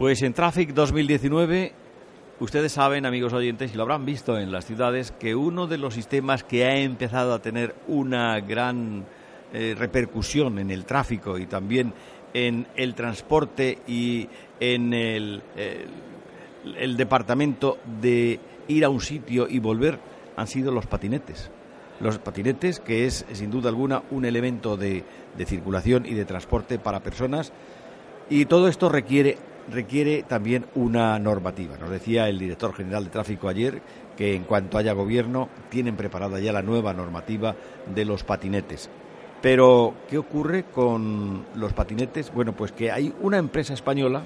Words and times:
Pues 0.00 0.22
en 0.22 0.32
Traffic 0.32 0.70
2019, 0.72 1.72
ustedes 2.40 2.72
saben, 2.72 3.04
amigos 3.04 3.34
oyentes, 3.34 3.74
y 3.74 3.76
lo 3.76 3.82
habrán 3.82 4.06
visto 4.06 4.38
en 4.38 4.50
las 4.50 4.64
ciudades, 4.64 5.12
que 5.12 5.34
uno 5.34 5.66
de 5.66 5.76
los 5.76 5.92
sistemas 5.92 6.42
que 6.42 6.64
ha 6.64 6.74
empezado 6.76 7.34
a 7.34 7.42
tener 7.42 7.74
una 7.86 8.40
gran 8.40 9.04
eh, 9.52 9.74
repercusión 9.76 10.58
en 10.58 10.70
el 10.70 10.86
tráfico 10.86 11.36
y 11.36 11.44
también 11.44 11.92
en 12.32 12.66
el 12.76 12.94
transporte 12.94 13.80
y 13.86 14.26
en 14.58 14.94
el, 14.94 15.42
departamento 16.96 17.76
de 18.00 18.40
ir 18.68 18.86
a 18.86 18.88
un 18.88 19.02
sitio 19.02 19.48
y 19.50 19.58
volver 19.58 19.98
han 20.34 20.46
sido 20.46 20.72
los 20.72 20.86
patinetes. 20.86 21.50
Los 22.00 22.16
patinetes, 22.16 22.80
que 22.80 23.04
es 23.04 23.26
sin 23.32 23.50
duda 23.50 23.68
alguna 23.68 24.02
un 24.10 24.24
elemento 24.24 24.78
de 24.78 25.04
circulación 25.44 26.06
y 26.06 26.14
de 26.14 26.24
transporte 26.24 26.78
para 26.78 27.00
personas, 27.00 27.52
y 28.30 28.46
todo 28.46 28.68
esto 28.68 28.88
requiere 28.88 29.36
requiere 29.70 30.22
también 30.22 30.66
una 30.74 31.18
normativa. 31.18 31.76
Nos 31.78 31.90
decía 31.90 32.28
el 32.28 32.38
director 32.38 32.74
general 32.74 33.04
de 33.04 33.10
tráfico 33.10 33.48
ayer 33.48 33.82
que 34.16 34.34
en 34.34 34.44
cuanto 34.44 34.78
haya 34.78 34.92
gobierno 34.92 35.48
tienen 35.70 35.96
preparada 35.96 36.38
ya 36.40 36.52
la 36.52 36.62
nueva 36.62 36.92
normativa 36.92 37.54
de 37.94 38.04
los 38.04 38.24
patinetes. 38.24 38.90
Pero, 39.40 39.94
¿qué 40.08 40.18
ocurre 40.18 40.64
con 40.64 41.46
los 41.54 41.72
patinetes? 41.72 42.32
Bueno, 42.32 42.52
pues 42.52 42.72
que 42.72 42.90
hay 42.90 43.14
una 43.22 43.38
empresa 43.38 43.72
española 43.72 44.24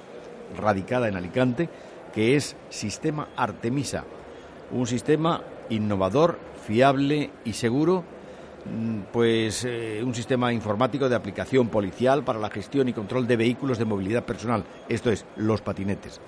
radicada 0.57 1.09
en 1.09 1.17
Alicante 1.17 1.69
que 2.13 2.37
es 2.37 2.57
Sistema 2.69 3.29
Artemisa, 3.37 4.05
un 4.73 4.87
sistema 4.87 5.43
innovador, 5.69 6.39
fiable 6.67 7.31
y 7.45 7.53
seguro 7.53 8.05
pues 9.13 9.65
eh, 9.65 10.03
un 10.05 10.15
sistema 10.15 10.53
informático 10.53 11.09
de 11.09 11.17
aplicación 11.17 11.69
policial 11.69 12.25
para 12.25 12.39
la 12.39 12.51
gestión 12.51 12.89
y 12.89 12.93
control 12.93 13.27
de 13.27 13.37
vehículos 13.37 13.79
de 13.79 13.85
movilidad 13.85 14.25
personal, 14.25 14.65
esto 14.89 15.11
es, 15.11 15.27
los 15.37 15.61
patinetes. 15.61 16.21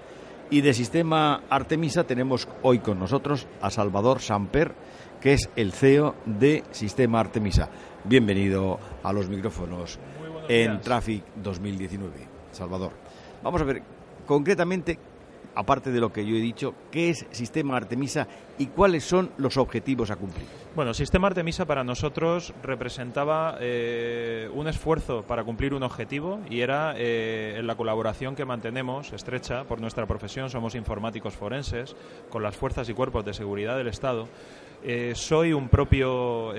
Y 0.50 0.60
de 0.60 0.74
sistema 0.74 1.42
Artemisa 1.50 2.04
tenemos 2.04 2.46
hoy 2.62 2.78
con 2.78 2.98
nosotros 2.98 3.48
a 3.60 3.70
Salvador 3.70 4.20
Samper, 4.20 4.74
que 5.20 5.32
es 5.32 5.50
el 5.56 5.72
CEO 5.72 6.14
de 6.24 6.62
Sistema 6.70 7.18
Artemisa. 7.18 7.68
Bienvenido 8.04 8.78
a 9.02 9.12
los 9.12 9.28
micrófonos 9.28 9.98
en 10.48 10.80
Traffic 10.80 11.24
2019. 11.36 12.12
Salvador, 12.52 12.92
vamos 13.42 13.60
a 13.60 13.64
ver 13.64 13.82
concretamente 14.24 14.98
aparte 15.56 15.90
de 15.90 16.00
lo 16.00 16.12
que 16.12 16.24
yo 16.24 16.36
he 16.36 16.40
dicho, 16.40 16.74
qué 16.92 17.10
es 17.10 17.26
Sistema 17.30 17.76
Artemisa 17.76 18.28
y 18.58 18.66
cuáles 18.66 19.04
son 19.04 19.30
los 19.38 19.56
objetivos 19.56 20.10
a 20.10 20.16
cumplir. 20.16 20.46
Bueno, 20.76 20.94
Sistema 20.94 21.26
Artemisa 21.26 21.64
para 21.64 21.82
nosotros 21.82 22.54
representaba 22.62 23.56
eh, 23.60 24.48
un 24.54 24.68
esfuerzo 24.68 25.22
para 25.22 25.42
cumplir 25.42 25.74
un 25.74 25.82
objetivo 25.82 26.40
y 26.50 26.60
era 26.60 26.94
eh, 26.96 27.56
en 27.58 27.66
la 27.66 27.74
colaboración 27.74 28.36
que 28.36 28.44
mantenemos 28.44 29.12
estrecha 29.12 29.64
por 29.64 29.80
nuestra 29.80 30.06
profesión, 30.06 30.50
somos 30.50 30.74
informáticos 30.74 31.34
forenses, 31.34 31.96
con 32.30 32.42
las 32.42 32.56
fuerzas 32.56 32.88
y 32.88 32.94
cuerpos 32.94 33.24
de 33.24 33.34
seguridad 33.34 33.76
del 33.76 33.88
Estado. 33.88 34.28
Eh, 34.82 35.12
soy 35.14 35.52
un 35.52 35.68
propio 35.68 36.52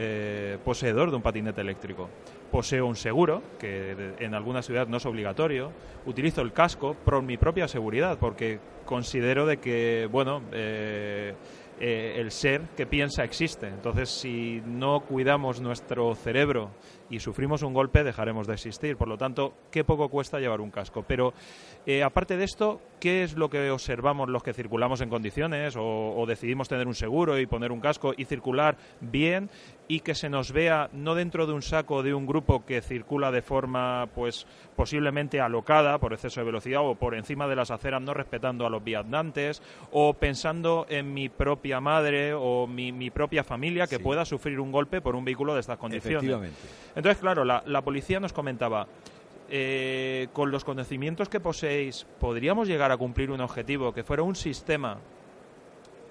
poseedor 0.63 1.09
de 1.09 1.16
un 1.16 1.22
patinete 1.22 1.61
eléctrico 1.61 2.09
poseo 2.51 2.85
un 2.85 2.95
seguro, 2.95 3.41
que 3.59 4.13
en 4.19 4.33
alguna 4.33 4.61
ciudad 4.61 4.88
no 4.88 4.97
es 4.97 5.05
obligatorio, 5.05 5.72
utilizo 6.05 6.41
el 6.41 6.53
casco 6.53 6.95
por 7.06 7.22
mi 7.22 7.38
propia 7.38 7.67
seguridad, 7.67 8.17
porque 8.19 8.59
considero 8.85 9.45
de 9.45 9.57
que, 9.57 10.07
bueno, 10.11 10.41
eh, 10.51 11.33
eh, 11.79 12.16
el 12.17 12.31
ser 12.31 12.61
que 12.75 12.88
piensa 12.88 13.23
existe. 13.23 13.67
Entonces, 13.67 14.09
si 14.09 14.61
no 14.66 15.01
cuidamos 15.01 15.61
nuestro 15.61 16.16
cerebro 16.16 16.72
y 17.09 17.19
sufrimos 17.19 17.63
un 17.63 17.73
golpe, 17.73 18.03
dejaremos 18.03 18.47
de 18.47 18.53
existir. 18.53 18.97
Por 18.97 19.07
lo 19.07 19.18
tanto, 19.18 19.53
qué 19.72 19.84
poco 19.84 20.09
cuesta 20.09 20.40
llevar 20.40 20.62
un 20.62 20.72
casco. 20.72 21.03
Pero, 21.07 21.34
eh, 21.85 22.03
aparte 22.03 22.38
de 22.38 22.44
esto, 22.44 22.81
¿qué 23.00 23.23
es 23.23 23.35
lo 23.35 23.50
que 23.50 23.69
observamos 23.72 24.29
los 24.29 24.44
que 24.44 24.53
circulamos 24.53 25.01
en 25.01 25.09
condiciones 25.09 25.75
o, 25.78 26.25
decidimos 26.28 26.68
tener 26.68 26.88
un 26.88 26.95
seguro 26.95 27.40
y 27.40 27.45
poner 27.45 27.72
un 27.72 27.79
casco 27.79 28.13
y 28.16 28.25
circular 28.25 28.78
bien 29.00 29.50
y 29.88 30.01
que 30.01 30.16
se 30.16 30.28
nos 30.28 30.51
vea 30.51 30.90
no 30.91 31.16
dentro 31.16 31.47
de 31.47 31.53
un 31.53 31.62
saco 31.62 32.03
de 32.03 32.13
un 32.13 32.25
grupo 32.25 32.66
que 32.66 32.81
circula 32.81 33.31
de 33.31 33.41
forma 33.41 34.07
pues 34.13 34.45
posiblemente 34.75 35.39
alocada 35.39 35.97
por 36.00 36.12
exceso 36.12 36.41
de 36.41 36.45
velocidad 36.45 36.81
o 36.85 36.95
por 36.95 37.16
encima 37.16 37.47
de 37.47 37.56
las 37.56 37.72
aceras 37.72 38.01
no 38.01 38.13
respetando 38.13 38.66
a 38.66 38.69
los 38.69 38.84
viandantes 38.84 39.62
o 39.91 40.13
pensando 40.13 40.85
en 40.89 41.13
mi 41.13 41.29
propia 41.29 41.79
madre 41.79 42.34
o 42.34 42.68
mi, 42.68 43.09
propia 43.09 43.44
familia 43.44 43.88
que 43.88 44.00
pueda 44.00 44.25
sufrir 44.25 44.59
un 44.59 44.72
golpe 44.72 45.00
por 45.00 45.16
un 45.16 45.24
vehículo 45.24 45.53
de 45.53 45.62
estas 45.62 45.78
condiciones. 45.78 46.51
Entonces, 46.97 47.22
claro, 47.22 47.46
la, 47.46 47.81
policía 47.84 48.19
nos 48.19 48.34
comentaba, 48.34 48.88
eh, 49.50 50.30
con 50.34 50.50
los 50.50 50.63
conocimientos 50.63 51.30
que 51.30 51.40
poseéis, 51.40 52.08
¿podríamos 52.19 52.68
llegar 52.68 52.91
a 52.91 52.97
cumplir 52.97 53.30
un 53.30 53.40
objetivo 53.40 53.94
que 53.94 54.03
fuera 54.03 54.24
un 54.24 54.35
sistema 54.35 54.97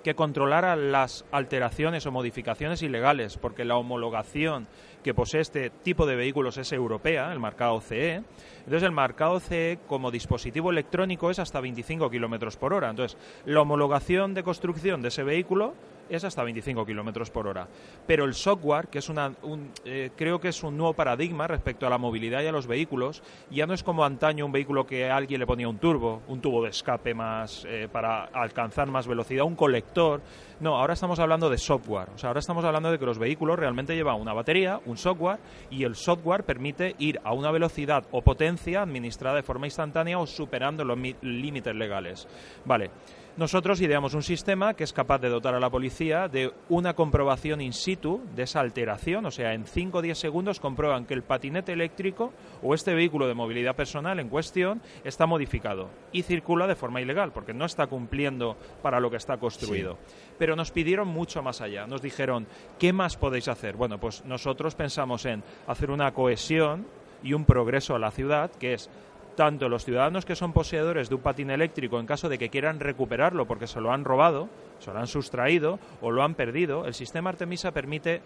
que 0.04 0.14
controlara 0.14 0.76
las 0.76 1.24
alteraciones 1.32 2.06
o 2.06 2.12
modificaciones 2.12 2.80
ilegales, 2.82 3.36
porque 3.36 3.64
la 3.64 3.76
homologación 3.76 4.68
que 5.02 5.12
posee 5.12 5.40
este 5.40 5.70
tipo 5.70 6.06
de 6.06 6.14
vehículos 6.14 6.56
es 6.58 6.70
europea, 6.70 7.32
el 7.32 7.40
marcado 7.40 7.80
CE. 7.80 8.22
Entonces, 8.58 8.84
el 8.84 8.92
marcado 8.92 9.40
CE 9.40 9.80
como 9.88 10.12
dispositivo 10.12 10.70
electrónico 10.70 11.32
es 11.32 11.40
hasta 11.40 11.60
25 11.60 12.08
kilómetros 12.08 12.56
por 12.56 12.72
hora. 12.72 12.90
Entonces, 12.90 13.18
la 13.44 13.62
homologación 13.62 14.34
de 14.34 14.44
construcción 14.44 15.02
de 15.02 15.08
ese 15.08 15.24
vehículo 15.24 15.74
es 16.08 16.24
hasta 16.24 16.42
25 16.42 16.84
kilómetros 16.86 17.30
por 17.30 17.46
hora. 17.46 17.68
Pero 18.06 18.24
el 18.24 18.34
software, 18.34 18.88
que 18.88 18.98
es 18.98 19.08
una, 19.08 19.32
un, 19.42 19.70
eh, 19.84 20.10
creo 20.16 20.40
que 20.40 20.48
es 20.48 20.62
un 20.62 20.76
nuevo 20.76 20.94
paradigma 20.94 21.46
respecto 21.46 21.86
a 21.86 21.90
la 21.90 21.98
movilidad 21.98 22.42
y 22.42 22.46
a 22.46 22.52
los 22.52 22.66
vehículos, 22.66 23.22
ya 23.50 23.66
no 23.66 23.74
es 23.74 23.82
como 23.82 24.04
antaño 24.04 24.46
un 24.46 24.52
vehículo 24.52 24.86
que 24.86 25.10
alguien 25.10 25.40
le 25.40 25.46
ponía 25.46 25.68
un 25.68 25.78
turbo, 25.78 26.22
un 26.28 26.40
tubo 26.40 26.62
de 26.62 26.70
escape 26.70 27.14
más 27.14 27.64
eh, 27.68 27.88
para 27.90 28.24
alcanzar 28.24 28.88
más 28.88 29.06
velocidad, 29.06 29.44
un 29.44 29.56
colector. 29.56 30.20
No, 30.60 30.76
ahora 30.76 30.94
estamos 30.94 31.18
hablando 31.18 31.50
de 31.50 31.58
software. 31.58 32.08
O 32.14 32.18
sea, 32.18 32.30
ahora 32.30 32.40
estamos 32.40 32.64
hablando 32.64 32.90
de 32.90 32.98
que 32.98 33.06
los 33.06 33.18
vehículos 33.18 33.58
realmente 33.58 33.94
llevan 33.94 34.20
una 34.20 34.32
batería, 34.32 34.80
un 34.86 34.96
software, 34.96 35.38
y 35.70 35.84
el 35.84 35.94
software 35.96 36.44
permite 36.44 36.94
ir 36.98 37.20
a 37.24 37.32
una 37.32 37.50
velocidad 37.50 38.04
o 38.10 38.22
potencia 38.22 38.82
administrada 38.82 39.36
de 39.36 39.42
forma 39.42 39.66
instantánea 39.66 40.18
o 40.18 40.26
superando 40.26 40.84
los 40.84 40.98
límites 41.22 41.74
legales. 41.74 42.26
Vale. 42.64 42.90
Nosotros 43.36 43.82
ideamos 43.82 44.14
un 44.14 44.22
sistema 44.22 44.72
que 44.72 44.84
es 44.84 44.94
capaz 44.94 45.18
de 45.18 45.28
dotar 45.28 45.54
a 45.54 45.60
la 45.60 45.68
policía 45.68 46.26
de 46.26 46.54
una 46.70 46.94
comprobación 46.94 47.60
in 47.60 47.74
situ 47.74 48.22
de 48.34 48.44
esa 48.44 48.60
alteración, 48.60 49.26
o 49.26 49.30
sea, 49.30 49.52
en 49.52 49.66
5 49.66 49.98
o 49.98 50.00
10 50.00 50.18
segundos 50.18 50.58
comprueban 50.58 51.04
que 51.04 51.12
el 51.12 51.22
patinete 51.22 51.74
eléctrico 51.74 52.32
o 52.62 52.72
este 52.72 52.94
vehículo 52.94 53.28
de 53.28 53.34
movilidad 53.34 53.76
personal 53.76 54.20
en 54.20 54.30
cuestión 54.30 54.80
está 55.04 55.26
modificado 55.26 55.90
y 56.12 56.22
circula 56.22 56.66
de 56.66 56.76
forma 56.76 57.02
ilegal, 57.02 57.32
porque 57.32 57.52
no 57.52 57.66
está 57.66 57.88
cumpliendo 57.88 58.56
para 58.80 59.00
lo 59.00 59.10
que 59.10 59.18
está 59.18 59.36
construido. 59.36 59.98
Pero 60.38 60.56
nos 60.56 60.70
pidieron 60.70 61.08
mucho 61.08 61.42
más 61.42 61.60
allá, 61.60 61.86
nos 61.86 62.00
dijeron, 62.00 62.46
¿qué 62.78 62.94
más 62.94 63.18
podéis 63.18 63.48
hacer? 63.48 63.76
Bueno, 63.76 63.98
pues 63.98 64.24
nosotros 64.24 64.74
pensamos 64.74 65.26
en 65.26 65.44
hacer 65.66 65.90
una 65.90 66.14
cohesión 66.14 66.86
y 67.22 67.34
un 67.34 67.44
progreso 67.44 67.94
a 67.94 67.98
la 67.98 68.12
ciudad, 68.12 68.50
que 68.52 68.72
es 68.72 68.88
tanto 69.36 69.68
los 69.68 69.84
ciudadanos 69.84 70.24
que 70.24 70.34
son 70.34 70.52
poseedores 70.52 71.08
de 71.08 71.14
un 71.14 71.20
patín 71.20 71.50
eléctrico 71.50 72.00
en 72.00 72.06
caso 72.06 72.28
de 72.28 72.38
que 72.38 72.48
quieran 72.48 72.80
recuperarlo 72.80 73.46
porque 73.46 73.68
se 73.68 73.80
lo 73.80 73.92
han 73.92 74.04
robado, 74.04 74.48
se 74.80 74.92
lo 74.92 74.98
han 74.98 75.06
sustraído 75.06 75.78
o 76.00 76.10
lo 76.10 76.24
han 76.24 76.34
perdido, 76.34 76.86
el 76.86 76.94
sistema 76.94 77.30
Artemisa 77.30 77.70
permite 77.70 78.22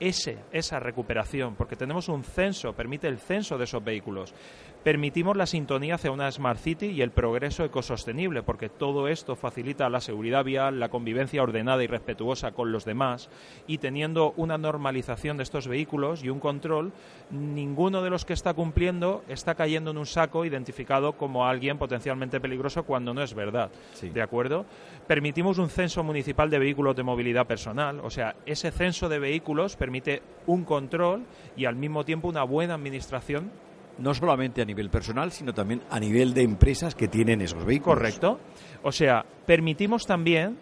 esa 0.00 0.80
recuperación, 0.80 1.54
porque 1.54 1.76
tenemos 1.76 2.08
un 2.08 2.24
censo, 2.24 2.72
permite 2.72 3.06
el 3.06 3.18
censo 3.18 3.56
de 3.56 3.64
esos 3.64 3.84
vehículos. 3.84 4.34
Permitimos 4.82 5.36
la 5.36 5.46
sintonía 5.46 5.94
hacia 5.94 6.10
una 6.10 6.30
Smart 6.32 6.58
City 6.58 6.86
y 6.86 7.02
el 7.02 7.12
progreso 7.12 7.64
ecosostenible, 7.64 8.42
porque 8.42 8.68
todo 8.68 9.06
esto 9.06 9.36
facilita 9.36 9.88
la 9.88 10.00
seguridad 10.00 10.44
vial, 10.44 10.80
la 10.80 10.88
convivencia 10.88 11.40
ordenada 11.40 11.84
y 11.84 11.86
respetuosa 11.86 12.50
con 12.50 12.72
los 12.72 12.84
demás, 12.84 13.30
y 13.68 13.78
teniendo 13.78 14.34
una 14.36 14.58
normalización 14.58 15.36
de 15.36 15.44
estos 15.44 15.68
vehículos 15.68 16.24
y 16.24 16.30
un 16.30 16.40
control, 16.40 16.92
ninguno 17.30 18.02
de 18.02 18.10
los 18.10 18.24
que 18.24 18.32
está 18.32 18.54
cumpliendo 18.54 19.22
está 19.28 19.54
cayendo 19.54 19.92
en 19.92 19.98
un 19.98 20.06
saco 20.06 20.44
identificado 20.44 21.12
como 21.12 21.46
alguien 21.46 21.78
potencialmente 21.78 22.40
peligroso 22.40 22.82
cuando 22.82 23.14
no 23.14 23.22
es 23.22 23.34
verdad. 23.34 23.70
¿De 24.00 24.22
acuerdo? 24.22 24.66
Permitimos 25.06 25.58
un 25.58 25.68
censo 25.68 26.02
municipal 26.02 26.50
de 26.50 26.58
vehículos 26.58 26.96
de 26.96 27.04
movilidad 27.04 27.46
personal, 27.46 28.00
o 28.00 28.10
sea, 28.10 28.34
ese 28.46 28.72
censo 28.72 29.08
de 29.08 29.20
vehículos 29.20 29.76
permite 29.76 30.22
un 30.48 30.64
control 30.64 31.22
y 31.56 31.66
al 31.66 31.76
mismo 31.76 32.04
tiempo 32.04 32.26
una 32.26 32.42
buena 32.42 32.74
administración 32.74 33.52
no 33.98 34.14
solamente 34.14 34.62
a 34.62 34.64
nivel 34.64 34.90
personal, 34.90 35.32
sino 35.32 35.52
también 35.52 35.82
a 35.90 36.00
nivel 36.00 36.34
de 36.34 36.42
empresas 36.42 36.94
que 36.94 37.08
tienen 37.08 37.40
esos 37.40 37.64
vehículos. 37.64 37.98
Correcto. 37.98 38.40
O 38.82 38.92
sea, 38.92 39.24
permitimos 39.46 40.06
también 40.06 40.58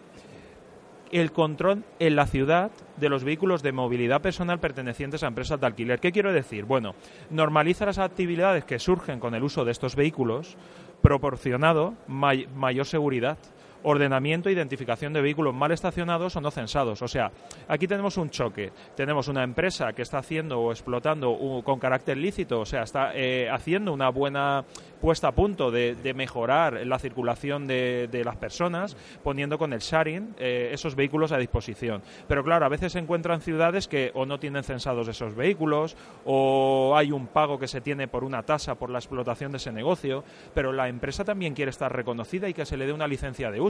el 1.11 1.33
control 1.33 1.85
en 1.99 2.17
la 2.17 2.27
ciudad 2.27 2.71
de 2.97 3.09
los 3.09 3.25
vehículos 3.25 3.63
de 3.63 3.73
movilidad 3.73 4.21
personal 4.21 4.61
pertenecientes 4.61 5.23
a 5.23 5.27
empresas 5.27 5.61
de 5.61 5.67
alquiler. 5.67 5.99
¿Qué 5.99 6.13
quiero 6.13 6.33
decir? 6.33 6.65
Bueno, 6.65 6.95
normaliza 7.31 7.87
las 7.87 7.99
actividades 7.99 8.65
que 8.65 8.79
surgen 8.79 9.19
con 9.19 9.35
el 9.35 9.43
uso 9.43 9.65
de 9.65 9.73
estos 9.73 9.97
vehículos, 9.97 10.57
proporcionado 11.03 11.95
mayor 12.07 12.87
seguridad 12.87 13.39
ordenamiento 13.83 14.49
e 14.49 14.53
identificación 14.53 15.13
de 15.13 15.21
vehículos 15.21 15.55
mal 15.55 15.73
estacionados 15.73 16.37
o 16.37 16.41
no 16.41 16.51
censados. 16.51 17.03
O 17.03 17.09
sea, 17.09 17.31
aquí 17.69 17.87
tenemos 17.87 18.17
un 18.17 18.31
choque. 18.31 18.73
Tenemos 18.95 19.29
una 19.29 19.43
empresa 19.43 19.93
que 19.93 20.03
está 20.03 20.19
haciendo 20.19 20.61
o 20.61 20.73
explotando 20.73 21.37
con 21.65 21.79
carácter 21.79 22.17
lícito, 22.17 22.61
o 22.61 22.67
sea, 22.67 22.83
está 22.83 23.13
eh, 23.15 23.49
haciendo 23.51 23.93
una 23.93 24.11
buena 24.11 24.65
puesta 25.01 25.29
a 25.29 25.33
punto 25.33 25.71
de, 25.71 25.97
mejorar 26.15 26.87
la 26.87 26.99
circulación 26.99 27.67
de, 27.67 28.23
las 28.25 28.37
personas, 28.37 28.97
poniendo 29.23 29.57
con 29.59 29.73
el 29.73 29.81
sharing 29.81 30.35
eh, 30.39 30.71
esos 30.73 30.95
vehículos 30.95 31.33
a 31.33 31.39
disposición. 31.39 32.03
Pero 32.29 32.45
claro, 32.45 32.67
a 32.67 32.69
veces 32.69 32.93
se 32.93 32.99
encuentran 32.99 33.41
ciudades 33.41 33.89
que 33.89 34.11
o 34.15 34.27
no 34.27 34.39
tienen 34.39 34.65
censados 34.65 35.09
esos 35.09 35.35
vehículos, 35.35 35.97
o 36.25 36.95
hay 36.97 37.13
un 37.13 37.29
pago 37.29 37.59
que 37.59 37.69
se 37.69 37.81
tiene 37.81 38.09
por 38.09 38.25
una 38.25 38.43
tasa 38.43 38.75
por 38.75 38.91
la 38.91 38.99
explotación 38.99 39.53
de 39.53 39.57
ese 39.57 39.73
negocio, 39.73 40.25
pero 40.55 40.73
la 40.73 40.89
empresa 40.89 41.25
también 41.25 41.55
quiere 41.55 41.71
estar 41.71 41.95
reconocida 41.95 42.49
y 42.49 42.55
que 42.55 42.67
se 42.67 42.77
le 42.77 42.87
dé 42.87 42.93
una 42.93 43.09
licencia 43.09 43.51
de 43.51 43.61
uso. 43.61 43.70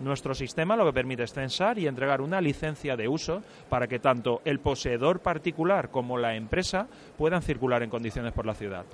Nuestro 0.00 0.34
sistema 0.34 0.76
lo 0.76 0.84
que 0.86 0.92
permite 0.92 1.22
es 1.22 1.32
censar 1.32 1.78
y 1.78 1.86
entregar 1.86 2.20
una 2.20 2.40
licencia 2.40 2.96
de 2.96 3.08
uso 3.08 3.42
para 3.68 3.86
que 3.86 3.98
tanto 3.98 4.40
el 4.44 4.60
poseedor 4.60 5.20
particular 5.20 5.90
como 5.90 6.18
la 6.18 6.34
empresa 6.34 6.86
puedan 7.16 7.42
circular 7.42 7.82
en 7.82 7.90
condiciones 7.90 8.32
por 8.32 8.46
la 8.46 8.54
ciudad. 8.54 8.84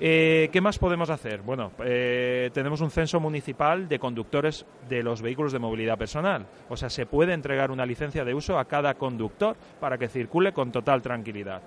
Eh, 0.00 0.48
¿Qué 0.52 0.60
más 0.60 0.78
podemos 0.78 1.10
hacer? 1.10 1.42
Bueno, 1.42 1.70
eh, 1.84 2.50
tenemos 2.52 2.80
un 2.80 2.90
censo 2.90 3.20
municipal 3.20 3.88
de 3.88 4.00
conductores 4.00 4.66
de 4.88 5.02
los 5.02 5.22
vehículos 5.22 5.52
de 5.52 5.60
movilidad 5.60 5.96
personal. 5.96 6.44
O 6.68 6.76
sea, 6.76 6.90
se 6.90 7.06
puede 7.06 7.34
entregar 7.34 7.70
una 7.70 7.86
licencia 7.86 8.24
de 8.24 8.34
uso 8.34 8.58
a 8.58 8.64
cada 8.64 8.94
conductor 8.94 9.56
para 9.78 9.98
que 9.98 10.08
circule 10.08 10.52
con 10.52 10.72
total 10.72 11.02
tranquilidad. 11.02 11.62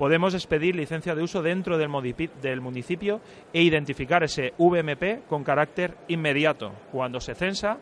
Podemos 0.00 0.32
expedir 0.32 0.76
licencia 0.76 1.14
de 1.14 1.22
uso 1.22 1.42
dentro 1.42 1.76
del 1.76 1.90
municipio 1.90 3.20
e 3.52 3.62
identificar 3.62 4.22
ese 4.22 4.54
VMP 4.56 5.26
con 5.28 5.44
carácter 5.44 5.94
inmediato. 6.08 6.72
Cuando 6.90 7.20
se 7.20 7.34
censa, 7.34 7.76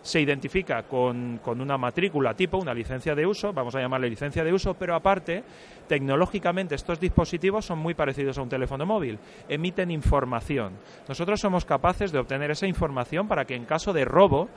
se 0.00 0.22
identifica 0.22 0.84
con, 0.84 1.38
una 1.44 1.76
matrícula 1.76 2.32
tipo, 2.32 2.56
una 2.56 2.72
licencia 2.72 3.14
de 3.14 3.26
uso, 3.26 3.52
vamos 3.52 3.74
a 3.74 3.80
llamarle 3.80 4.08
licencia 4.08 4.42
de 4.42 4.54
uso, 4.54 4.72
pero 4.72 4.94
aparte, 4.94 5.44
tecnológicamente 5.86 6.76
estos 6.76 6.98
dispositivos 6.98 7.66
son 7.66 7.78
muy 7.78 7.92
parecidos 7.92 8.38
a 8.38 8.42
un 8.42 8.48
teléfono 8.48 8.86
móvil, 8.86 9.18
emiten 9.46 9.90
información. 9.90 10.78
Nosotros 11.10 11.40
somos 11.40 11.66
capaces 11.66 12.10
de 12.10 12.20
obtener 12.20 12.50
esa 12.50 12.68
información 12.68 13.28
para 13.28 13.44
que 13.44 13.54
en 13.54 13.66
caso 13.66 13.92
de 13.92 14.06
robo, 14.06 14.48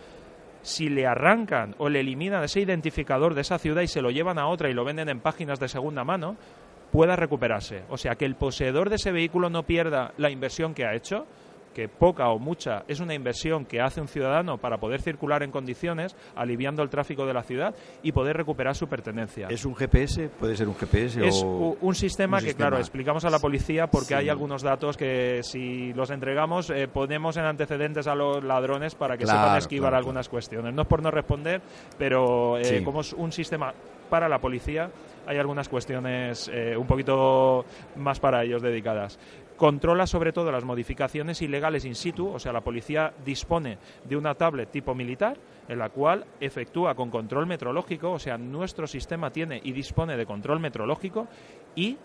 si 0.61 0.87
le 0.87 1.05
arrancan 1.05 1.75
o 1.79 1.89
le 1.89 1.99
eliminan 1.99 2.45
ese 2.45 2.61
identificador 2.61 3.33
de 3.33 3.41
esa 3.41 3.59
ciudad 3.59 3.81
y 3.81 3.87
se 3.87 4.01
lo 4.01 4.09
llevan 4.09 4.39
a 4.39 4.47
otra 4.47 4.69
y 4.69 4.73
lo 4.73 4.85
venden 4.85 5.09
en 5.09 5.19
páginas 5.19 5.59
de 5.59 5.67
segunda 5.67 6.05
mano, 6.05 6.37
pueda 6.93 7.15
recuperarse. 7.15 7.81
O 7.89 7.97
sea, 7.97 8.13
que 8.13 8.23
el 8.23 8.35
poseedor 8.35 8.89
de 8.89 8.97
ese 8.97 9.11
vehículo 9.11 9.49
no 9.49 9.63
pierda 9.63 10.13
la 10.17 10.29
inversión 10.29 10.75
que 10.75 10.85
ha 10.85 10.93
hecho, 10.93 11.25
que 11.73 11.89
poca 11.89 12.29
o 12.29 12.37
mucha 12.37 12.83
es 12.87 12.99
una 12.99 13.15
inversión 13.15 13.65
que 13.65 13.81
hace 13.81 13.99
un 13.99 14.07
ciudadano 14.07 14.59
para 14.59 14.77
poder 14.77 15.01
circular 15.01 15.41
en 15.41 15.49
condiciones, 15.49 16.15
aliviando 16.35 16.83
el 16.83 16.89
tráfico 16.89 17.25
de 17.25 17.33
la 17.33 17.41
ciudad 17.41 17.73
y 18.03 18.11
poder 18.11 18.37
recuperar 18.37 18.75
su 18.75 18.87
pertenencia. 18.87 19.47
¿Es 19.49 19.65
un 19.65 19.75
GPS? 19.75 20.29
¿Puede 20.39 20.55
ser 20.55 20.67
un 20.67 20.75
GPS? 20.75 21.25
Es 21.25 21.43
un 21.43 21.95
sistema 21.95 22.39
que, 22.39 22.53
claro, 22.53 22.77
explicamos 22.77 23.25
a 23.25 23.31
la 23.31 23.39
policía 23.39 23.87
porque 23.87 24.13
hay 24.13 24.29
algunos 24.29 24.61
datos 24.61 24.95
que 24.95 25.39
si 25.41 25.93
los 25.93 26.11
entregamos 26.11 26.69
eh, 26.69 26.87
ponemos 26.87 27.37
en 27.37 27.45
antecedentes 27.45 28.05
a 28.05 28.13
los 28.13 28.43
ladrones 28.43 28.93
para 28.93 29.17
que 29.17 29.25
sepan 29.25 29.57
esquivar 29.57 29.95
algunas 29.95 30.29
cuestiones. 30.29 30.75
No 30.75 30.83
es 30.83 30.87
por 30.87 31.01
no 31.01 31.09
responder, 31.09 31.59
pero 31.97 32.59
eh, 32.59 32.83
como 32.83 33.01
es 33.01 33.13
un 33.13 33.31
sistema 33.31 33.73
para 34.11 34.29
la 34.29 34.37
policía, 34.37 34.91
hay 35.25 35.37
algunas 35.37 35.69
cuestiones 35.69 36.49
eh, 36.53 36.75
un 36.77 36.87
poquito 36.87 37.65
más 37.95 38.19
para 38.19 38.43
ellos 38.43 38.61
dedicadas. 38.61 39.19
Controla 39.57 40.07
sobre 40.07 40.33
todo 40.33 40.51
las 40.51 40.63
modificaciones 40.63 41.41
ilegales 41.41 41.85
in 41.85 41.95
situ, 41.95 42.27
o 42.27 42.39
sea, 42.39 42.51
la 42.51 42.61
policía 42.61 43.13
dispone 43.23 43.77
de 44.03 44.17
una 44.17 44.33
tablet 44.33 44.69
tipo 44.71 44.95
militar 44.95 45.37
en 45.67 45.79
la 45.79 45.89
cual 45.89 46.25
efectúa 46.39 46.95
con 46.95 47.09
control 47.09 47.45
metrológico, 47.45 48.11
o 48.11 48.19
sea, 48.19 48.37
nuestro 48.37 48.87
sistema 48.87 49.29
tiene 49.29 49.61
y 49.63 49.71
dispone 49.71 50.17
de 50.17 50.25
control 50.25 50.59
metrológico 50.59 51.27
y 51.75 51.97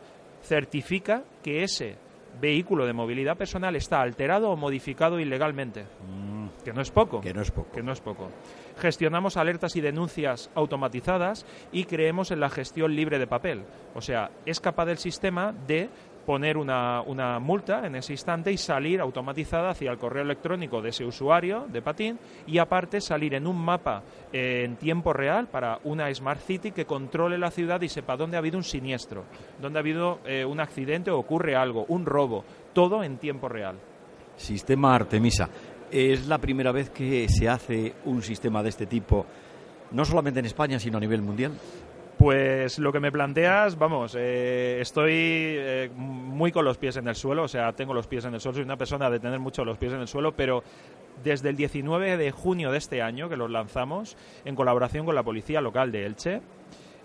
certifica 0.43 1.25
que 1.43 1.63
ese 1.63 1.97
vehículo 2.41 2.87
de 2.87 2.93
movilidad 2.93 3.37
personal 3.37 3.75
está 3.77 4.01
alterado 4.01 4.51
o 4.51 4.57
modificado 4.57 5.19
ilegalmente. 5.19 5.83
Mm. 5.83 6.28
Que 6.69 6.75
no 6.75 6.83
es 6.83 6.91
poco. 6.91 7.23
Que 7.23 7.33
no 7.33 7.41
es 7.41 7.51
poco. 7.51 7.73
Que 7.73 7.83
no 7.83 7.93
es 7.93 8.01
poco. 8.03 8.29
Gestionamos 8.77 9.39
alertas 9.39 9.75
y 9.77 9.81
denuncias 9.81 10.51
automatizadas 10.55 11.47
y 11.73 11.85
creemos 11.85 12.31
en 12.31 12.41
la 12.41 12.51
gestión 12.51 12.95
libre 12.95 13.19
de 13.19 13.27
papel. 13.27 13.65
O 13.95 14.03
sea, 14.03 14.31
es 14.45 14.61
capaz 14.61 14.85
del 14.85 14.99
sistema 14.99 15.55
de 15.67 15.89
poner 16.27 16.59
una, 16.59 17.01
una, 17.01 17.39
multa 17.39 17.87
en 17.87 17.95
ese 17.95 18.13
instante 18.13 18.53
y 18.53 18.59
salir 18.59 19.01
automatizada 19.01 19.71
hacia 19.71 19.91
el 19.91 19.97
correo 19.97 20.23
electrónico 20.23 20.83
de 20.83 20.91
ese 20.91 21.07
usuario 21.07 21.67
de 21.73 21.81
patín 21.81 22.19
y 22.47 22.59
aparte 22.59 23.01
salir 23.01 23.33
en 23.33 23.47
un 23.47 23.57
mapa 23.57 24.03
eh, 24.31 24.65
en 24.67 24.77
tiempo 24.77 25.15
real 25.15 25.47
para 25.47 25.79
una 25.85 26.13
Smart 26.15 26.43
City 26.43 26.73
que 26.73 26.85
controle 26.85 27.39
la 27.39 27.51
ciudad 27.51 27.81
y 27.81 27.89
sepa 27.89 28.19
dónde 28.19 28.37
ha 28.37 28.41
habido 28.41 28.59
un 28.59 28.65
siniestro, 28.65 29.25
dónde 29.59 29.79
ha 29.79 29.81
habido 29.81 30.19
eh, 30.27 30.45
un 30.45 30.61
accidente 30.61 31.11
o 31.11 31.19
ocurre 31.19 31.57
algo, 31.57 31.87
un 31.89 32.05
robo, 32.05 32.45
todo 32.75 33.03
en 33.03 33.17
tiempo 33.17 33.49
real. 33.49 33.77
Sistema 34.39 34.95
Artemisa. 34.95 35.49
Es 35.91 36.27
la 36.27 36.39
primera 36.39 36.73
vez 36.73 36.91
que 36.91 37.29
se 37.29 37.49
hace 37.49 37.95
un 38.05 38.23
sistema 38.23 38.63
de 38.63 38.69
este 38.69 38.87
tipo, 38.87 39.25
no 39.91 40.05
solamente 40.05 40.41
en 40.41 40.47
España, 40.47 40.79
sino 40.79 40.99
a 40.99 41.01
nivel 41.01 41.23
mundial. 41.23 41.53
Pues 42.19 42.81
lo 42.81 42.93
que 42.93 42.99
me 42.99 43.13
planteas, 43.13 43.79
vamos, 43.79 44.17
eh, 44.19 44.81
estoy 44.81 45.13
eh, 45.13 45.91
muy 45.95 46.51
con 46.51 46.65
los 46.65 46.77
pies 46.77 46.97
en 46.97 47.07
el 47.07 47.15
suelo, 47.15 47.45
o 47.45 47.49
sea, 47.49 47.73
tengo 47.73 47.95
los 47.95 48.09
pies 48.09 48.25
en 48.25 48.35
el 48.35 48.41
suelo, 48.41 48.57
soy 48.57 48.65
una 48.65 48.77
persona 48.77 49.09
de 49.09 49.21
tener 49.21 49.39
mucho 49.39 49.65
los 49.65 49.79
pies 49.79 49.93
en 49.93 50.01
el 50.01 50.09
suelo, 50.09 50.33
pero 50.33 50.65
desde 51.23 51.51
el 51.51 51.57
19 51.57 52.17
de 52.17 52.31
junio 52.33 52.73
de 52.73 52.79
este 52.79 53.03
año 53.03 53.29
que 53.29 53.37
los 53.37 53.49
lanzamos, 53.49 54.17
en 54.45 54.57
colaboración 54.57 55.07
con 55.07 55.15
la 55.15 55.23
Policía 55.23 55.61
Local 55.61 55.93
de 55.93 56.07
Elche, 56.07 56.43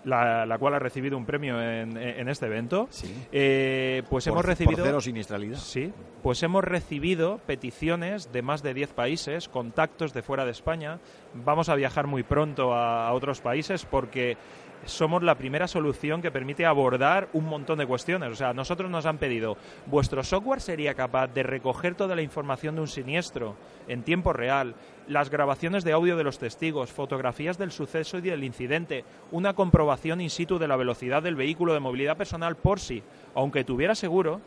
la, 0.04 0.56
cual 0.58 0.74
ha 0.74 0.78
recibido 0.78 1.16
un 1.16 1.26
premio 1.26 1.60
en, 1.60 2.28
este 2.28 2.46
evento. 2.46 2.88
Eh, 3.32 4.02
pues 4.08 4.26
hemos 4.26 4.44
recibido. 4.44 4.84
Por 4.84 5.02
siniestralidad. 5.02 5.58
Sí. 5.58 5.92
Pues 6.22 6.42
hemos 6.42 6.64
recibido 6.64 7.38
peticiones 7.46 8.32
de 8.32 8.42
más 8.42 8.62
de 8.62 8.74
10 8.74 8.92
países, 8.92 9.48
contactos 9.48 10.12
de 10.12 10.22
fuera 10.22 10.44
de 10.44 10.50
España. 10.50 11.00
Vamos 11.34 11.68
a 11.68 11.74
viajar 11.74 12.06
muy 12.06 12.22
pronto 12.22 12.74
a 12.74 13.12
otros 13.12 13.40
países 13.40 13.84
porque 13.84 14.36
somos 14.84 15.22
la 15.22 15.36
primera 15.36 15.66
solución 15.66 16.20
que 16.22 16.30
permite 16.30 16.66
abordar 16.66 17.28
un 17.32 17.46
montón 17.46 17.78
de 17.78 17.86
cuestiones. 17.86 18.30
O 18.32 18.36
sea, 18.36 18.52
nosotros 18.52 18.90
nos 18.90 19.06
han 19.06 19.18
pedido, 19.18 19.56
¿vuestro 19.86 20.22
software 20.22 20.60
sería 20.60 20.94
capaz 20.94 21.28
de 21.28 21.42
recoger 21.42 21.94
toda 21.94 22.14
la 22.14 22.22
información 22.22 22.74
de 22.74 22.82
un 22.82 22.88
siniestro 22.88 23.56
en 23.88 24.02
tiempo 24.02 24.32
real, 24.32 24.74
las 25.08 25.30
grabaciones 25.30 25.84
de 25.84 25.92
audio 25.92 26.16
de 26.16 26.24
los 26.24 26.38
testigos, 26.38 26.92
fotografías 26.92 27.58
del 27.58 27.72
suceso 27.72 28.18
y 28.18 28.22
del 28.22 28.44
incidente, 28.44 29.04
una 29.30 29.54
comprobación 29.54 30.20
in 30.20 30.30
situ 30.30 30.58
de 30.58 30.68
la 30.68 30.76
velocidad 30.76 31.22
del 31.22 31.36
vehículo 31.36 31.74
de 31.74 31.80
movilidad 31.80 32.16
personal 32.16 32.56
por 32.56 32.80
si, 32.80 33.02
aunque 33.34 33.64
tuviera 33.64 33.94
seguro, 33.94 34.40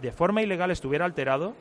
de 0.00 0.12
forma 0.12 0.42
ilegal 0.42 0.70
estuviera 0.70 1.04
alterado 1.04 1.54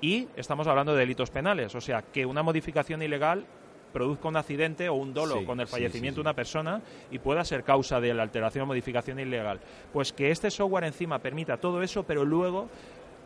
y 0.00 0.28
estamos 0.36 0.66
hablando 0.66 0.92
de 0.92 1.00
delitos 1.00 1.30
penales. 1.30 1.74
O 1.74 1.80
sea, 1.80 2.02
que 2.02 2.26
una 2.26 2.42
modificación 2.42 3.02
ilegal 3.02 3.46
produzca 3.92 4.28
un 4.28 4.36
accidente 4.36 4.88
o 4.88 4.94
un 4.94 5.14
dolo 5.14 5.44
con 5.44 5.60
el 5.60 5.66
fallecimiento 5.66 6.16
de 6.16 6.22
una 6.22 6.34
persona 6.34 6.82
y 7.10 7.18
pueda 7.18 7.44
ser 7.44 7.64
causa 7.64 8.00
de 8.00 8.12
la 8.14 8.22
alteración 8.22 8.64
o 8.64 8.66
modificación 8.66 9.18
ilegal. 9.18 9.60
Pues 9.92 10.12
que 10.12 10.30
este 10.30 10.50
software 10.50 10.84
encima 10.84 11.18
permita 11.18 11.56
todo 11.56 11.82
eso, 11.82 12.02
pero 12.02 12.24
luego 12.24 12.68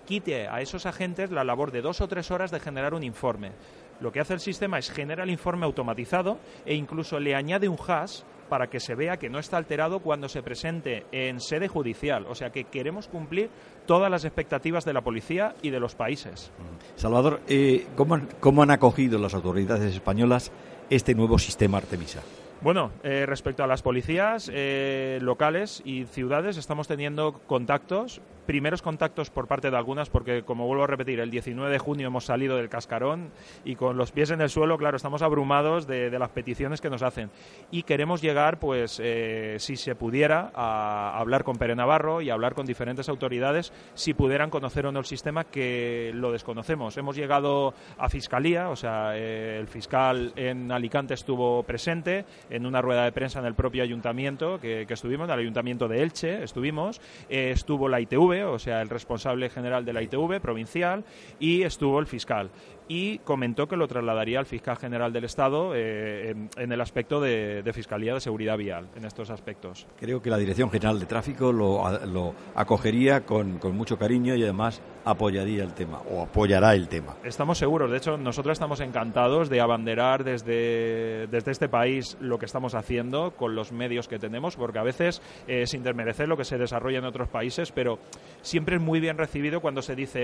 quite 0.07 0.49
a 0.49 0.61
esos 0.61 0.87
agentes 0.87 1.31
la 1.31 1.45
labor 1.45 1.71
de 1.71 1.83
dos 1.83 2.01
o 2.01 2.09
tres 2.09 2.31
horas 2.31 2.51
de 2.51 2.61
generar 2.61 2.95
un 2.95 3.03
informe. 3.03 3.53
Lo 4.01 4.13
que 4.13 4.21
hace 4.21 4.35
el 4.35 4.41
sistema 4.41 4.79
es 4.79 4.91
generar 4.91 5.27
el 5.27 5.33
informe 5.33 5.67
automatizado 5.67 6.39
e 6.65 6.75
incluso 6.75 7.21
le 7.21 7.35
añade 7.35 7.69
un 7.69 7.77
hash 7.87 8.23
para 8.49 8.69
que 8.69 8.81
se 8.81 8.95
vea 8.95 9.17
que 9.17 9.31
no 9.31 9.39
está 9.39 9.57
alterado 9.57 10.01
cuando 10.01 10.29
se 10.29 10.43
presente 10.43 11.07
en 11.13 11.41
sede 11.41 11.69
judicial. 11.69 12.27
O 12.29 12.35
sea 12.35 12.51
que 12.51 12.65
queremos 12.65 13.09
cumplir 13.09 13.49
todas 13.87 14.11
las 14.11 14.25
expectativas 14.25 14.85
de 14.85 14.93
la 14.93 15.03
policía 15.03 15.55
y 15.63 15.71
de 15.71 15.81
los 15.81 15.95
países. 15.95 16.51
Salvador, 16.97 17.41
eh, 17.49 17.87
¿cómo, 17.97 18.63
han 18.63 18.71
acogido 18.71 19.19
las 19.19 19.35
autoridades 19.35 19.95
españolas 19.95 20.51
este 20.91 21.15
nuevo 21.15 21.39
sistema 21.39 21.79
Artemisa? 21.79 22.23
Bueno, 22.63 22.91
eh, 23.03 23.25
respecto 23.25 23.65
a 23.65 23.67
las 23.67 23.81
policías 23.81 24.51
eh, 24.53 25.19
locales 25.23 25.81
y 25.85 26.05
ciudades, 26.05 26.59
estamos 26.59 26.89
teniendo 26.89 27.33
contactos 27.47 28.21
primeros 28.51 28.83
contactos 28.83 29.31
por 29.31 29.47
parte 29.47 29.71
de 29.71 29.77
algunas, 29.77 30.11
porque 30.11 30.43
como 30.43 30.67
vuelvo 30.67 30.83
a 30.83 30.89
repetir, 30.89 31.21
el 31.21 31.31
19 31.31 31.71
de 31.71 31.79
junio 31.79 32.09
hemos 32.09 32.25
salido 32.25 32.57
del 32.57 32.69
cascarón 32.69 33.31
y 33.65 33.77
con 33.77 33.97
los 33.97 34.11
pies 34.11 34.33
en 34.33 34.41
el 34.41 34.51
suelo, 34.51 34.77
claro, 34.77 34.97
estamos 34.97 35.23
abrumados 35.23 35.87
de, 35.87 36.11
las 36.19 36.31
peticiones 36.31 36.81
que 36.81 36.91
nos 36.91 37.05
hacen. 37.05 37.31
Y 37.71 37.85
queremos 37.85 38.21
llegar, 38.21 38.59
pues, 38.59 39.01
eh, 39.01 39.55
si 39.61 39.77
se 39.77 39.95
pudiera, 39.95 40.51
a 40.53 41.17
hablar 41.17 41.45
con 41.45 41.59
Pere 41.59 41.77
Navarro 41.77 42.23
y 42.23 42.31
hablar 42.31 42.55
con 42.55 42.67
diferentes 42.67 43.09
autoridades, 43.09 43.73
si 43.95 44.15
pudieran 44.15 44.51
conocer 44.51 44.85
o 44.85 44.91
no 44.91 44.99
el 44.99 45.05
sistema, 45.05 45.45
que 45.45 46.11
lo 46.13 46.33
desconocemos. 46.33 46.97
Hemos 46.97 47.15
llegado 47.15 47.73
a 47.99 48.09
Fiscalía, 48.09 48.69
o 48.71 48.75
sea, 48.75 49.13
eh, 49.15 49.59
el 49.61 49.69
fiscal 49.69 50.33
en 50.35 50.73
Alicante 50.73 51.15
estuvo 51.15 51.63
presente 51.63 52.25
en 52.51 52.67
una 52.67 52.83
rueda 52.83 53.05
de 53.05 53.13
prensa 53.13 53.39
en 53.39 53.47
el 53.47 53.55
propio 53.55 53.85
ayuntamiento 53.85 54.59
que, 54.59 54.89
estuvimos, 54.91 55.29
en 55.29 55.35
el 55.35 55.39
ayuntamiento 55.39 55.87
de 55.87 56.03
Elche 56.03 56.43
estuvimos, 56.43 57.01
eh, 57.29 57.53
estuvo 57.53 57.89
la 57.89 58.01
ITV, 58.01 58.40
o 58.45 58.59
sea, 58.59 58.83
el 58.83 58.89
responsable 58.89 59.51
general 59.51 59.85
de 59.85 59.93
la 59.93 60.03
ITV 60.03 60.41
provincial, 60.41 61.05
y 61.39 61.63
estuvo 61.63 61.99
el 61.99 62.07
fiscal 62.07 62.51
y 62.91 63.19
comentó 63.19 63.69
que 63.69 63.77
lo 63.77 63.87
trasladaría 63.87 64.41
al 64.41 64.47
fiscal 64.47 64.77
general 64.77 65.13
del 65.13 65.23
Estado 65.23 65.77
eh, 65.77 66.35
en, 66.57 66.73
el 66.73 66.81
aspecto 66.81 67.21
de, 67.21 67.63
Fiscalía 67.73 68.15
de 68.15 68.21
Seguridad 68.21 68.59
Vial, 68.59 68.89
en 68.97 69.05
estos 69.05 69.31
aspectos. 69.31 69.87
Creo 69.97 70.21
que 70.21 70.29
la 70.29 70.37
Dirección 70.37 70.73
General 70.73 70.99
de 70.99 71.07
Tráfico 71.07 71.53
lo, 71.53 72.35
acogería 72.57 73.21
con, 73.21 73.61
mucho 73.73 73.97
cariño 73.97 74.35
y 74.35 74.43
además 74.43 74.83
apoyaría 75.05 75.63
el 75.63 75.73
tema 75.73 76.01
o 76.11 76.23
apoyará 76.23 76.75
el 76.75 76.89
tema. 76.89 77.15
Estamos 77.23 77.59
seguros, 77.59 77.93
de 77.93 77.99
hecho 77.99 78.17
nosotros 78.17 78.55
estamos 78.55 78.81
encantados 78.81 79.49
de 79.49 79.61
abanderar 79.61 80.25
desde, 80.25 81.29
desde 81.29 81.53
este 81.53 81.69
país 81.69 82.17
lo 82.21 82.41
que 82.41 82.47
estamos 82.47 82.75
haciendo 82.75 83.37
con 83.37 83.55
los 83.55 83.71
medios 83.71 84.09
que 84.09 84.19
tenemos, 84.19 84.57
porque 84.57 84.81
a 84.81 84.83
veces 84.83 85.23
eh, 85.47 85.65
sin 85.69 85.85
desmerecer 85.85 86.27
lo 86.27 86.37
que 86.37 86.45
se 86.45 86.59
desarrolla 86.59 86.99
en 86.99 87.05
otros 87.05 87.29
países, 87.29 87.71
pero 87.71 88.01
siempre 88.43 88.77
es 88.77 88.83
muy 88.83 89.01
bien 89.01 89.19
recibido 89.19 89.61
cuando 89.61 89.83
se 89.83 89.95
dice 89.95 90.21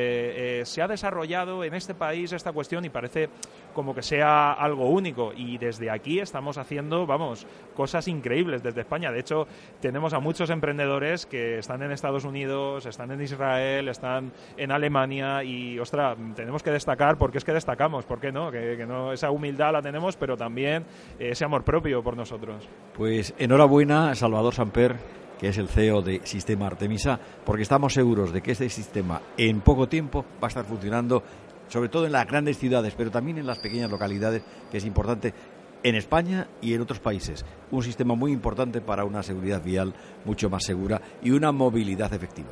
eh, 0.61 0.65
se 0.65 0.83
ha 0.83 0.89
desarrollado 0.89 1.65
en 1.65 1.75
este 1.75 1.95
país 1.95 2.33
esta 2.33 2.53
cuestión 2.53 2.85
y 2.85 2.89
parece 2.89 3.29
como 3.75 3.95
que 3.95 4.03
sea 4.03 4.53
algo 4.53 4.89
único. 4.89 5.33
Y 5.37 5.59
desde 5.59 5.91
aquí 5.91 6.19
estamos 6.19 6.59
haciendo, 6.59 7.07
vamos, 7.07 7.47
cosas 7.75 8.09
increíbles 8.09 8.63
desde 8.63 8.81
España. 8.81 9.13
De 9.13 9.21
hecho, 9.21 9.47
tenemos 9.81 10.15
a 10.15 10.19
muchos 10.19 10.51
emprendedores 10.51 11.27
que 11.27 11.59
están 11.59 11.83
en 11.83 11.93
Estados 11.93 12.25
Unidos, 12.25 12.87
están 12.87 13.11
en 13.11 13.21
Israel, 13.21 13.89
están 13.89 14.33
en 14.57 14.73
Alemania 14.73 15.45
y, 15.45 15.79
ostras, 15.79 16.17
tenemos 16.35 16.63
que 16.63 16.71
destacar 16.71 17.19
porque 17.19 17.39
es 17.39 17.45
que 17.45 17.53
destacamos, 17.53 18.05
¿por 18.05 18.19
qué 18.19 18.33
no? 18.33 18.51
Que, 18.51 18.85
no 18.87 19.13
esa 19.13 19.31
humildad 19.31 19.73
la 19.73 19.83
tenemos, 19.83 20.17
pero 20.17 20.37
también 20.37 20.85
ese 21.19 21.45
amor 21.45 21.65
propio 21.65 22.03
por 22.03 22.17
nosotros. 22.17 22.69
Pues 22.97 23.35
enhorabuena, 23.39 24.15
Salvador 24.15 24.55
Samper 24.55 24.97
que 25.39 25.49
es 25.49 25.59
el 25.59 25.69
CEO 25.69 26.03
de 26.03 26.21
Sistema 26.25 26.67
Artemisa, 26.67 27.19
porque 27.45 27.63
estamos 27.63 27.93
seguros 27.93 28.33
de 28.33 28.43
que 28.43 28.53
este 28.53 28.69
sistema 28.69 29.21
en 29.37 29.61
poco 29.61 29.89
tiempo 29.89 30.25
va 30.43 30.47
a 30.47 30.49
estar 30.49 30.65
funcionando 30.65 31.23
sobre 31.69 31.89
todo 31.89 32.07
en 32.07 32.13
las 32.13 32.27
grandes 32.27 32.59
ciudades, 32.59 32.95
pero 32.97 33.11
también 33.11 33.39
en 33.39 33.47
las 33.47 33.59
pequeñas 33.59 33.91
localidades, 33.91 34.43
que 34.71 34.79
es 34.79 34.85
importante 34.85 35.35
en 35.83 35.95
España 35.95 36.49
y 36.61 36.75
en 36.75 36.81
otros 36.81 37.01
países. 37.01 37.45
Un 37.71 37.83
sistema 37.83 38.15
muy 38.15 38.33
importante 38.33 38.81
para 38.81 39.05
una 39.05 39.23
seguridad 39.23 39.63
vial 39.63 39.95
mucho 40.25 40.51
más 40.51 40.65
segura 40.65 41.01
y 41.23 41.31
una 41.31 41.53
movilidad 41.53 42.13
efectiva. 42.13 42.51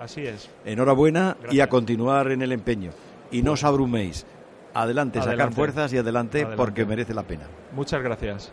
Así 0.00 0.22
es. 0.22 0.50
Enhorabuena 0.64 1.36
y 1.50 1.60
a 1.60 1.68
continuar 1.68 2.32
en 2.32 2.42
el 2.42 2.52
empeño. 2.52 2.90
Y 3.30 3.42
no 3.42 3.52
os 3.52 3.64
abruméis. 3.64 4.26
Adelante, 4.74 5.20
sacar 5.20 5.52
fuerzas 5.52 5.92
y 5.92 5.98
adelante, 5.98 6.46
porque 6.56 6.86
merece 6.86 7.14
la 7.14 7.24
pena. 7.24 7.44
Muchas 7.74 8.02
gracias. 8.02 8.52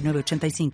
85 0.00 0.70